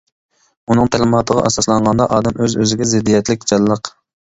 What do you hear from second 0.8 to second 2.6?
تەلىماتىغا ئاساسلانغاندا ئادەم